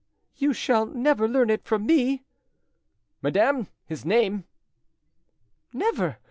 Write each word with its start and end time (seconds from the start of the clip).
"You 0.35 0.51
shall 0.51 0.87
never 0.87 1.27
learn 1.29 1.51
it 1.51 1.63
from 1.63 1.85
me!" 1.85 2.23
"Madame, 3.21 3.67
his 3.85 4.03
name?" 4.03 4.45
"Never! 5.73 6.17